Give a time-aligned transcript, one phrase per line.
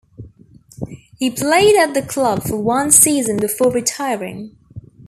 [1.19, 4.57] He played at the club for one season before retiring.